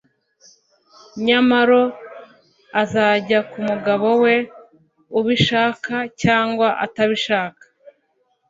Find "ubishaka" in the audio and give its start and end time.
5.19-5.95